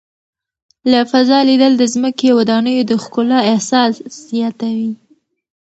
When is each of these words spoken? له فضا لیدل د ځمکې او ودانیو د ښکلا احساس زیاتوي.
له 0.91 0.99
فضا 1.11 1.39
لیدل 1.49 1.73
د 1.77 1.83
ځمکې 1.93 2.27
او 2.31 2.37
ودانیو 2.39 2.87
د 2.89 2.91
ښکلا 3.03 3.39
احساس 3.51 3.93
زیاتوي. 4.29 4.91